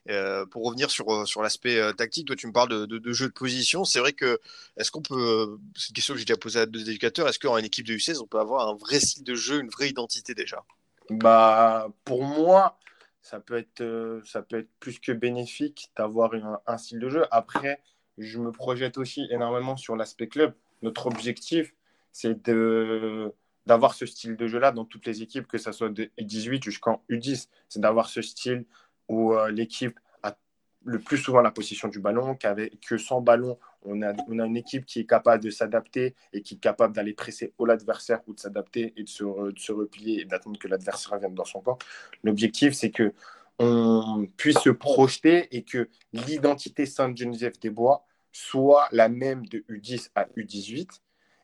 [0.09, 3.27] euh, pour revenir sur, euh, sur l'aspect tactique, toi tu me parles de, de, jeu
[3.27, 3.85] de position.
[3.85, 4.39] C'est vrai que,
[4.75, 7.57] est-ce qu'on peut, c'est une question que j'ai déjà posée à deux éducateurs, est-ce qu'en
[7.57, 10.63] équipe de U16, on peut avoir un vrai style de jeu, une vraie identité déjà?
[11.11, 12.79] Bah, Pour moi,
[13.21, 16.31] ça peut, être, ça peut être plus que bénéfique d'avoir
[16.65, 17.25] un, style de jeu.
[17.29, 17.79] Après,
[18.17, 20.53] je me projette aussi énormément sur l'aspect club.
[20.81, 21.75] Notre objectif,
[22.11, 23.31] c'est de
[23.65, 27.03] d'avoir ce style de jeu-là dans toutes les équipes, que ce soit de U18 jusqu'en
[27.09, 27.47] U10.
[27.69, 28.65] C'est d'avoir ce style
[29.07, 30.35] où euh, l'équipe a
[30.83, 34.45] le plus souvent la possession du ballon, qu'avec, que sans ballon, on a, on a
[34.45, 38.21] une équipe qui est capable de s'adapter et qui est capable d'aller presser au l'adversaire
[38.27, 41.45] ou de s'adapter et de se, de se replier et d'attendre que l'adversaire vienne dans
[41.45, 41.77] son camp.
[42.23, 43.13] L'objectif, c'est que
[43.59, 50.09] on puisse se projeter et que l'identité Saint-Geneviève des Bois soit la même de U10
[50.15, 50.87] à U18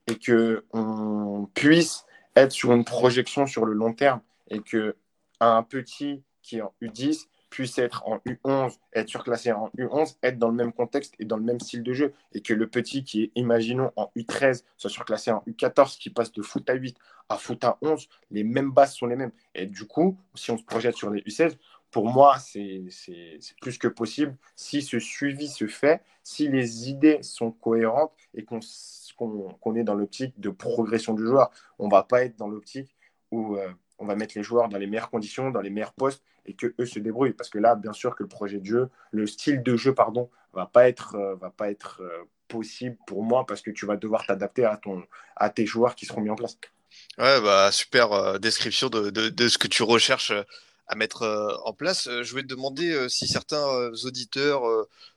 [0.08, 2.07] et que on puisse
[2.38, 4.96] être sur une projection sur le long terme et que
[5.40, 10.38] un petit qui est en U10 puisse être en U11, être surclassé en U11, être
[10.38, 12.14] dans le même contexte et dans le même style de jeu.
[12.34, 16.32] Et que le petit qui est, imaginons, en U13, soit surclassé en U14, qui passe
[16.32, 16.98] de foot à 8
[17.30, 19.32] à foot à 11, les mêmes bases sont les mêmes.
[19.56, 21.58] Et du coup, si on se projette sur les U16,
[21.92, 22.84] pour moi, c'est
[23.62, 28.60] plus que possible si ce suivi se fait, si les idées sont cohérentes et qu'on
[29.76, 31.52] est dans l'optique de progression du joueur.
[31.80, 32.96] On ne va pas être dans l'optique
[33.32, 36.24] où euh, on va mettre les joueurs dans les meilleures conditions, dans les meilleurs postes
[36.46, 37.34] et que eux se débrouillent.
[37.34, 40.30] Parce que là, bien sûr que le projet de jeu, le style de jeu, pardon,
[40.54, 43.98] va pas être, euh, va pas être euh, possible pour moi parce que tu vas
[43.98, 45.04] devoir t'adapter à, ton,
[45.36, 46.58] à tes joueurs qui seront mis en place.
[47.18, 50.32] Ouais, bah, super description de, de, ce que tu recherches
[50.88, 52.10] à mettre en place.
[52.10, 53.66] Je voulais te demander si certains
[54.06, 54.62] auditeurs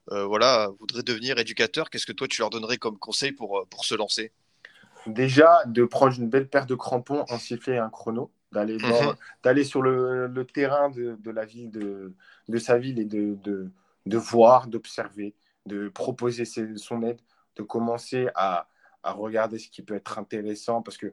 [0.08, 3.94] voilà, voudraient devenir éducateurs, qu'est-ce que toi tu leur donnerais comme conseil pour, pour se
[3.94, 4.32] lancer?
[5.06, 8.78] Déjà, de prendre une belle paire de crampons, en siffler un chrono, d'aller
[9.42, 12.12] d'aller sur le, le terrain de, de la ville, de,
[12.48, 13.70] de sa ville et de, de,
[14.06, 15.34] de voir, d'observer,
[15.66, 17.20] de proposer ses- son aide,
[17.56, 18.68] de commencer à,
[19.02, 21.12] à regarder ce qui peut être intéressant parce que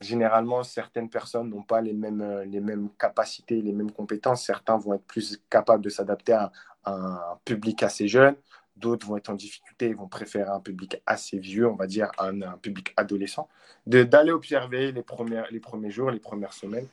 [0.00, 4.44] généralement, certaines personnes n'ont pas les mêmes, euh, les mêmes capacités, les mêmes compétences.
[4.44, 6.52] Certains vont être plus capables de s'adapter à,
[6.84, 8.36] un public assez jeune.
[8.76, 12.12] D'autres vont être en difficulté et vont préférer un public assez vieux, on va dire
[12.18, 13.48] un, public adolescent.
[13.86, 16.86] D'aller observer les, premières, les premiers jours, les premières semaines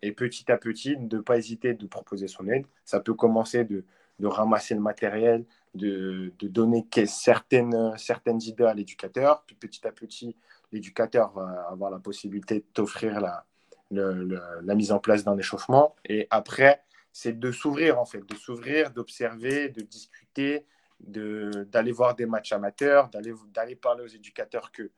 [0.00, 2.64] et petit à petit, ne pas hésiter de proposer son aide.
[2.84, 3.84] Ça peut commencer de,
[4.20, 9.42] de ramasser le matériel, de, de donner certaines, certaines idées à l'éducateur.
[9.46, 10.36] Puis petit à petit,
[10.74, 13.46] l'éducateur va avoir la possibilité de t'offrir la,
[13.90, 15.94] la mise en place d'un échauffement.
[16.04, 20.66] Et après, c'est de s'ouvrir, en fait, de s'ouvrir, d'observer, de discuter,
[21.00, 24.90] d'aller voir des matchs amateurs, d'aller parler aux éducateurs que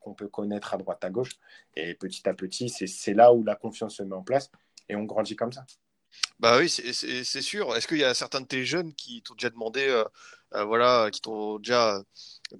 [0.00, 1.32] qu'on peut connaître à droite à gauche.
[1.74, 4.50] Et petit à petit, c'est là où la confiance se met en place
[4.88, 5.66] et on grandit comme ça.
[6.38, 7.74] Bah oui, c'est sûr.
[7.76, 10.04] Est-ce qu'il y a certains de tes jeunes qui t'ont déjà demandé, euh,
[10.54, 12.02] voilà, qui t'ont déjà,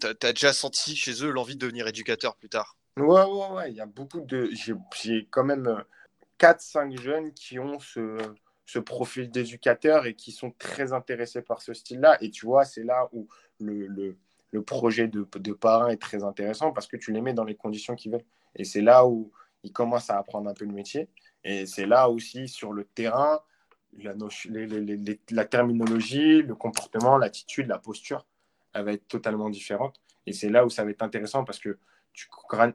[0.01, 2.77] t'as, t'as déjà senti chez eux l'envie de devenir éducateur plus tard?
[2.99, 4.51] Ouais, ouais, ouais, il y a beaucoup de.
[4.53, 5.83] J'ai quand même
[6.39, 12.19] 4-5 jeunes qui ont ce, profil d'éducateur et qui sont très intéressés par ce style-là.
[12.23, 13.29] Et tu vois, c'est là où
[13.61, 14.17] le, le,
[14.51, 17.55] le projet de, de parrain est très intéressant parce que tu les mets dans les
[17.55, 18.25] conditions qu'ils veulent.
[18.57, 19.31] Et c'est là où
[19.63, 21.09] ils commencent à apprendre un peu le métier.
[21.45, 23.41] Et c'est là aussi, sur le terrain,
[23.99, 28.27] la, terminologie, le comportement, l'attitude, la posture,
[28.73, 30.01] elle va être totalement différente.
[30.27, 31.79] Et c'est là où ça va être intéressant parce que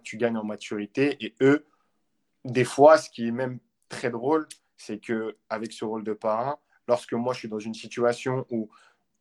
[0.04, 1.18] tu, gagnes en maturité.
[1.24, 1.66] Et eux,
[2.46, 6.58] des fois, ce qui est même très drôle, c'est que avec ce rôle de parrain,
[6.88, 8.70] lorsque moi je suis dans une situation où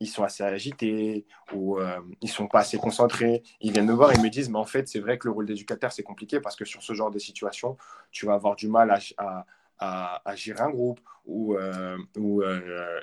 [0.01, 4.13] ils sont assez agités, où euh, ils sont pas assez concentrés, ils viennent me voir
[4.13, 6.55] et me disent, mais en fait, c'est vrai que le rôle d'éducateur, c'est compliqué parce
[6.55, 7.79] que sur ce genre de situation,
[8.11, 9.47] tu vas avoir du mal à,
[9.79, 13.01] à- gérer un groupe ou, euh, euh,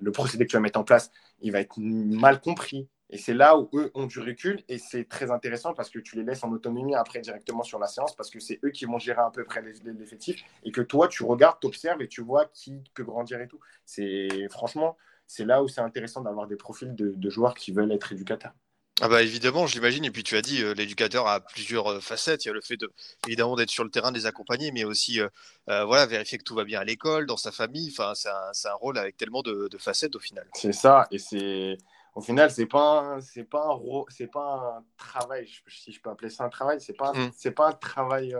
[0.00, 2.88] le procédé que tu vas mettre en place, il va être mal compris.
[3.10, 6.16] Et c'est là où eux ont du recul et c'est très intéressant parce que tu
[6.16, 8.98] les laisses en autonomie après directement sur la séance parce que c'est eux qui vont
[8.98, 12.46] gérer à peu près l'effectif et que toi tu regardes, tu observes et tu vois
[12.46, 13.60] qui peut grandir et tout.
[13.84, 18.12] C'est franchement, c'est là où c'est intéressant d'avoir des profils de joueurs qui veulent être
[18.12, 18.54] éducateurs.
[19.04, 20.04] Ah bah évidemment, je l'imagine.
[20.04, 22.44] Et puis tu as dit, euh, l'éducateur a plusieurs euh, facettes.
[22.44, 22.88] Il y a le fait de,
[23.26, 25.28] évidemment, d'être sur le terrain, de les accompagner, mais aussi, euh,
[25.70, 27.90] euh, voilà, vérifier que tout va bien à l'école, dans sa famille.
[27.90, 28.28] Enfin, c'est
[28.68, 30.46] un, rôle avec tellement de, de facettes au final.
[30.54, 31.78] C'est ça et c'est
[32.14, 36.44] au final c'est pas c'est pas c'est pas un travail si je peux appeler ça
[36.44, 37.30] un travail c'est pas Mm.
[37.34, 38.36] c'est pas un travail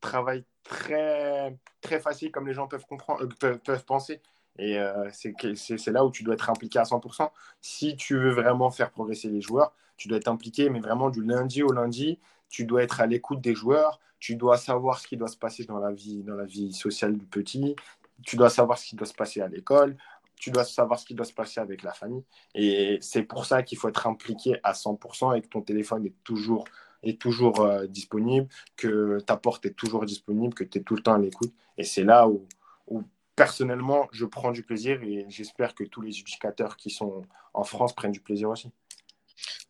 [0.00, 4.22] travail très très facile comme les gens peuvent comprendre peuvent, peuvent penser
[4.58, 4.78] et
[5.12, 9.28] c'est là où tu dois être impliqué à 100% si tu veux vraiment faire progresser
[9.28, 13.00] les joueurs tu dois être impliqué mais vraiment du lundi au lundi tu dois être
[13.00, 16.22] à l'écoute des joueurs tu dois savoir ce qui doit se passer dans la vie
[16.22, 17.76] dans la vie sociale du petit
[18.24, 19.96] tu dois savoir ce qui doit se passer à l'école
[20.36, 23.62] tu dois savoir ce qui doit se passer avec la famille et c'est pour ça
[23.62, 26.64] qu'il faut être impliqué à 100% et que ton téléphone est toujours,
[27.02, 31.02] est toujours euh, disponible, que ta porte est toujours disponible, que tu es tout le
[31.02, 31.52] temps à l'écoute.
[31.78, 32.46] Et c'est là où,
[32.86, 33.02] où,
[33.34, 37.22] personnellement, je prends du plaisir et j'espère que tous les éducateurs qui sont
[37.54, 38.70] en France prennent du plaisir aussi.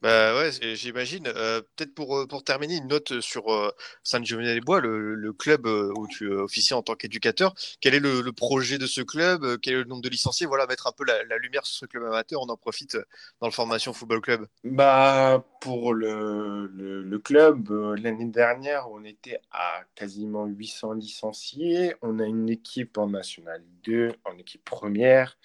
[0.02, 1.26] Bah ouais, j'imagine.
[1.29, 3.70] Euh, peut-être pour, euh, pour terminer, une note sur euh,
[4.05, 7.55] Saint-Genis-les-Bois, le, le club euh, où tu officies en tant qu'éducateur.
[7.81, 9.59] Quel est le, le projet de ce club?
[9.62, 10.46] Quel est le nombre de licenciés?
[10.46, 12.40] Voilà, mettre un peu la, lumière sur ce club amateur.
[12.42, 12.96] On en profite
[13.40, 14.46] dans le Formation Football Club.
[14.64, 21.94] Bah, pour le, le, club, l'année dernière, on était à quasiment 800 licenciés.
[22.02, 25.37] On a une équipe en National 2, en équipe première.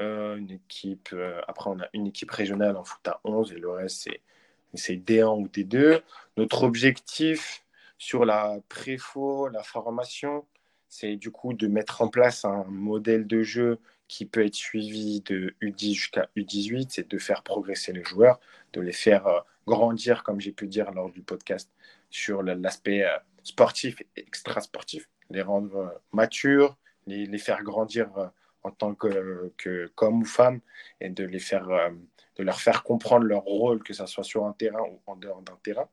[0.00, 3.58] Euh, une équipe, euh, après, on a une équipe régionale en foot à 11 et
[3.58, 4.22] le reste, c'est,
[4.74, 6.00] c'est D1 ou D2.
[6.38, 7.64] Notre objectif
[7.98, 10.46] sur la préfo, la formation,
[10.88, 15.20] c'est du coup de mettre en place un modèle de jeu qui peut être suivi
[15.20, 18.40] de U10 jusqu'à U18, c'est de faire progresser les joueurs,
[18.72, 21.70] de les faire euh, grandir, comme j'ai pu dire lors du podcast,
[22.08, 23.04] sur l'aspect
[23.44, 30.22] sportif et extra-sportif, les rendre matures, les, les faire grandir en tant que, que qu'hommes
[30.22, 30.60] ou femmes,
[31.00, 31.90] et de, les faire, euh,
[32.36, 35.42] de leur faire comprendre leur rôle, que ce soit sur un terrain ou en dehors
[35.42, 35.88] d'un terrain.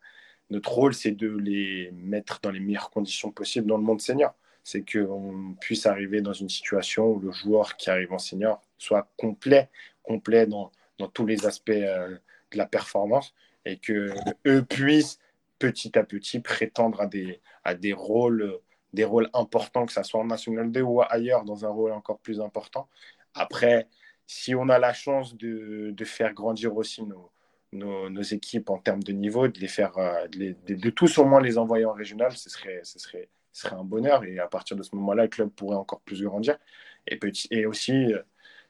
[0.49, 4.33] Notre rôle, c'est de les mettre dans les meilleures conditions possibles dans le monde senior
[4.67, 9.09] c'est qu'on puisse arriver dans une situation où le joueur qui arrive en senior soit
[9.15, 9.69] complet,
[10.03, 12.17] complet dans, dans tous les aspects euh,
[12.51, 13.33] de la performance
[13.63, 14.13] et que
[14.45, 15.19] eux puissent
[15.57, 18.59] petit à petit prétendre à des, à des rôles
[18.93, 22.19] des rôles importants, que ce soit en National 2 ou ailleurs, dans un rôle encore
[22.19, 22.88] plus important.
[23.33, 23.88] Après,
[24.25, 27.31] si on a la chance de, de faire grandir aussi nos,
[27.71, 31.57] nos, équipes en termes de niveau, de les faire, euh, de, les, de, de, les
[31.57, 34.23] envoyer en régional, ce serait, ce serait, ce serait un bonheur.
[34.23, 36.57] Et à partir de ce moment-là, le club pourrait encore plus grandir.
[37.07, 38.13] Et, petit, et aussi,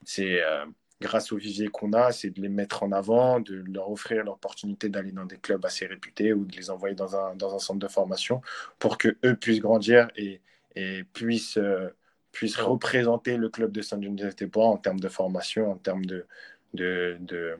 [0.03, 0.65] c'est euh,
[1.01, 4.89] grâce au vivier qu'on a, c'est de les mettre en avant, de leur offrir l'opportunité
[4.89, 7.79] d'aller dans des clubs assez réputés ou de les envoyer dans un, dans un centre
[7.79, 8.41] de formation
[8.79, 10.41] pour qu'eux puissent grandir et,
[10.75, 11.89] et puissent, euh,
[12.31, 16.25] puissent représenter le club de Saint-Denis-des-Bois en termes de formation, en termes de,
[16.73, 17.59] de, de,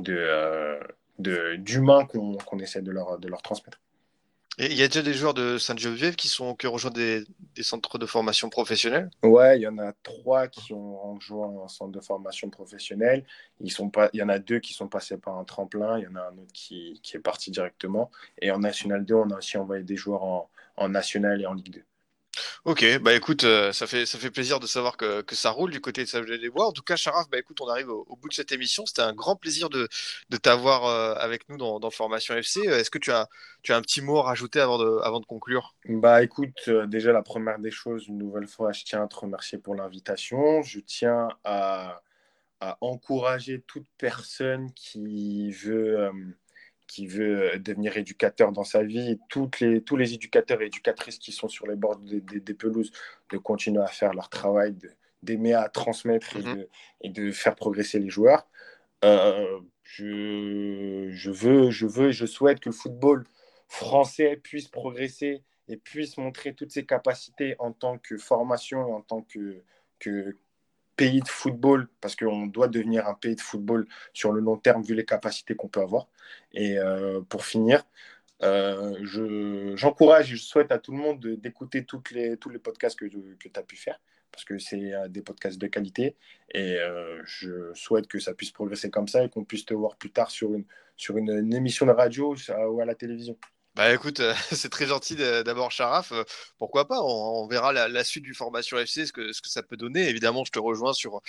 [0.00, 0.80] de, euh,
[1.58, 3.80] d'humain qu'on, qu'on essaie de leur, de leur transmettre.
[4.62, 7.24] Il y a déjà des joueurs de Sainte-Geneviève qui, sont, ont rejoint des,
[7.62, 11.92] centres de formation professionnels Ouais, il y en a trois qui ont rejoint un centre
[11.92, 13.24] de formation professionnelle.
[13.58, 13.72] Il
[14.12, 16.36] y en a deux qui sont passés par un tremplin, il y en a un
[16.36, 18.10] autre qui, qui est parti directement.
[18.42, 21.54] Et en National 2, on a aussi envoyé des joueurs en, en National et en
[21.54, 21.84] Ligue 2.
[22.64, 25.70] Ok, bah écoute, euh, ça, fait, ça fait plaisir de savoir que, que ça roule
[25.70, 26.66] du côté de Saint-Jean-des-Bois.
[26.66, 28.86] En tout cas, Charaf, bah écoute, on arrive au, bout de cette émission.
[28.86, 29.88] C'était un grand plaisir de,
[30.28, 32.60] de t'avoir euh, avec nous dans, Formation FC.
[32.60, 33.28] Est-ce que tu as,
[33.62, 35.74] tu as un petit mot à rajouter avant de, avant de conclure?
[35.86, 39.16] Bah écoute, euh, déjà la première des choses, une nouvelle fois, je tiens à te
[39.16, 40.62] remercier pour l'invitation.
[40.62, 42.00] Je tiens à,
[42.60, 46.10] à encourager toute personne qui veut
[46.90, 51.30] qui veut devenir éducateur dans sa vie, toutes les, tous les éducateurs et éducatrices qui
[51.30, 52.90] sont sur les bords des, des, des pelouses,
[53.30, 54.74] de continuer à faire leur travail,
[55.22, 56.68] d'aimer à transmettre et, de,
[57.02, 58.44] et, de, faire progresser les joueurs.
[59.04, 63.24] Euh, je, je, veux, je veux et je souhaite que le football
[63.68, 69.02] français puisse progresser et puisse montrer toutes ses capacités en tant que formation et en
[69.02, 69.62] tant que,
[70.00, 70.36] que,
[71.00, 74.82] pays de football, parce qu'on doit devenir un pays de football sur le long terme,
[74.82, 76.08] vu les capacités qu'on peut avoir.
[76.52, 77.84] Et euh, pour finir,
[78.42, 78.98] euh,
[79.76, 83.06] j'encourage je, et je souhaite à tout le monde d'écouter les, tous les podcasts que,
[83.06, 83.98] tu as pu faire,
[84.30, 86.16] parce que c'est euh, des podcasts de qualité.
[86.54, 86.76] Et
[87.24, 90.30] je souhaite que ça puisse progresser comme ça et qu'on puisse te voir plus tard
[90.30, 90.66] sur une,
[90.98, 92.36] sur une émission de radio
[92.68, 93.38] ou à la télévision.
[93.76, 96.12] Bah écoute, euh, c'est très gentil d'abord Charaf.
[96.12, 96.24] Euh,
[96.58, 99.62] pourquoi pas on, verra la, la, suite du formation FC, ce que, ce que ça
[99.62, 100.08] peut donner.
[100.08, 101.20] Évidemment, je te rejoins sur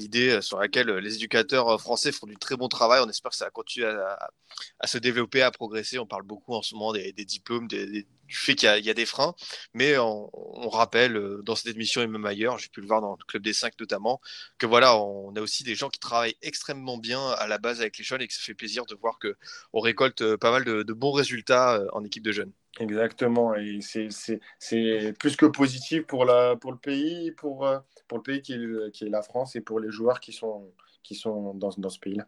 [0.00, 3.00] l'idée euh, sur laquelle les éducateurs français font du très bon travail.
[3.04, 5.98] On espère que ça va continuer à, se développer, à progresser.
[5.98, 9.34] On parle beaucoup en ce moment des, diplômes, du fait qu'il y, a des freins.
[9.74, 10.30] Mais on,
[10.68, 13.52] rappelle dans cette émission et même ailleurs, j'ai pu le voir dans le Club des
[13.52, 14.20] 5 notamment,
[14.58, 17.98] que voilà, on a aussi des gens qui travaillent extrêmement bien à la base avec
[17.98, 21.12] les jeunes et que ça fait plaisir de voir qu'on récolte pas mal de bons
[21.12, 22.52] résultats en équipe de jeunes.
[22.78, 27.68] Exactement, et c'est plus que positif pour, la, pour le pays, pour,
[28.06, 30.70] pour le pays qui est, qui est la France et pour les joueurs qui sont,
[31.02, 32.26] qui sont dans, dans ce pays-là.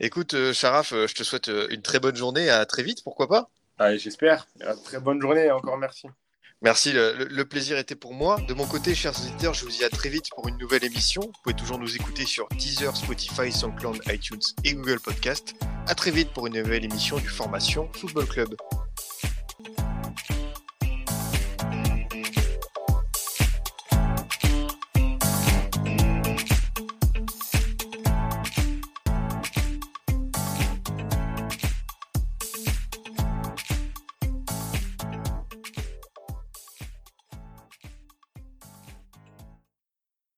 [0.00, 3.48] Écoute, euh, Sharaf, je te souhaite une très bonne journée, à très vite, pourquoi pas?
[3.78, 4.46] Allez, J'espère,
[4.84, 6.08] très bonne journée et encore merci.
[6.60, 8.40] Merci, le, le, plaisir était pour moi.
[8.48, 11.22] De mon côté, chers auditeurs, je vous dis à très vite pour une nouvelle émission.
[11.22, 15.54] Vous pouvez toujours nous écouter sur Deezer, Spotify, SoundCloud, iTunes et Google Podcast.
[15.86, 18.56] À très vite pour une nouvelle émission du Formation Football Club.